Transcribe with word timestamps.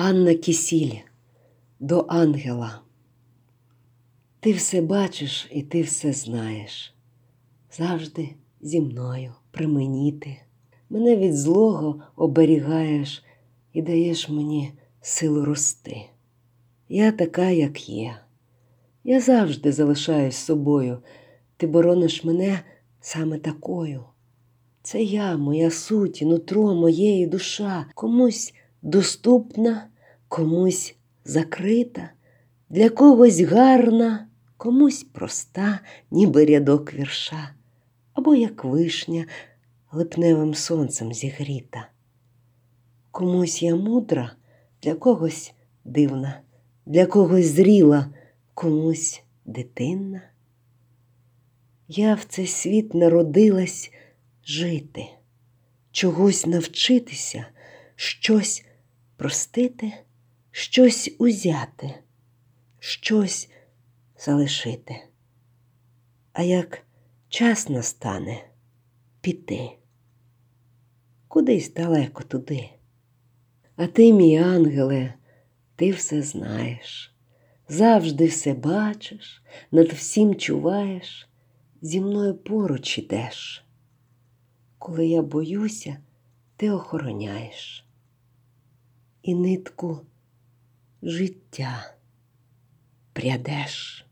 Анна 0.00 0.34
Кісіль 0.34 0.94
до 1.80 2.06
ангела. 2.08 2.80
Ти 4.40 4.52
все 4.52 4.80
бачиш 4.80 5.48
і 5.52 5.62
ти 5.62 5.82
все 5.82 6.12
знаєш. 6.12 6.94
Завжди 7.72 8.28
зі 8.60 8.80
мною 8.80 9.34
при. 9.50 9.66
Мене 10.90 11.16
від 11.16 11.36
злого 11.36 12.02
оберігаєш 12.16 13.24
і 13.72 13.82
даєш 13.82 14.28
мені 14.28 14.72
силу 15.00 15.44
рости. 15.44 15.96
Я 16.88 17.12
така, 17.12 17.50
як 17.50 17.88
є. 17.88 18.18
Я 19.04 19.20
завжди 19.20 19.72
залишаюсь 19.72 20.36
собою. 20.36 20.98
Ти 21.56 21.66
борониш 21.66 22.24
мене 22.24 22.60
саме 23.00 23.38
такою. 23.38 24.04
Це 24.82 25.02
я, 25.02 25.36
моя 25.36 25.70
суть, 25.70 26.22
нутро 26.22 26.74
моєї 26.74 27.26
душа, 27.26 27.86
комусь 27.94 28.54
доступна, 28.82 29.90
комусь 30.28 30.96
закрита, 31.24 32.10
для 32.68 32.90
когось 32.90 33.40
гарна, 33.40 34.28
комусь 34.56 35.04
проста, 35.04 35.80
ніби 36.10 36.44
рядок 36.44 36.94
вірша, 36.94 37.54
або 38.12 38.34
як 38.34 38.64
вишня 38.64 39.26
липневим 39.92 40.54
сонцем 40.54 41.12
зігріта. 41.12 41.88
Комусь 43.10 43.62
я 43.62 43.76
мудра, 43.76 44.32
для 44.82 44.94
когось 44.94 45.52
дивна, 45.84 46.40
для 46.86 47.06
когось 47.06 47.46
зріла, 47.46 48.06
комусь 48.54 49.22
дитинна. 49.44 50.22
Я 51.88 52.14
в 52.14 52.24
цей 52.24 52.46
світ 52.46 52.94
народилась 52.94 53.92
жити, 54.44 55.06
чогось 55.92 56.46
навчитися, 56.46 57.46
щось 57.96 58.64
простити, 59.18 59.92
щось 60.50 61.16
узяти, 61.18 61.94
щось 62.78 63.50
залишити. 64.18 64.96
А 66.32 66.42
як 66.42 66.86
час 67.28 67.68
настане 67.68 68.44
піти, 69.20 69.70
кудись 71.28 71.72
далеко 71.72 72.22
туди. 72.22 72.68
А 73.76 73.86
ти, 73.86 74.12
мій 74.12 74.36
ангеле, 74.36 75.14
ти 75.76 75.90
все 75.90 76.22
знаєш, 76.22 77.14
завжди 77.68 78.26
все 78.26 78.54
бачиш, 78.54 79.42
над 79.70 79.88
всім 79.88 80.34
чуваєш, 80.34 81.28
зі 81.82 82.00
мною 82.00 82.34
поруч 82.34 82.98
ідеш. 82.98 83.64
Коли 84.78 85.06
я 85.06 85.22
боюся, 85.22 85.96
ти 86.56 86.70
охороняєш 86.70 87.87
і 89.22 89.34
нитку 89.34 90.00
життя 91.02 91.94
прядеш. 93.12 94.07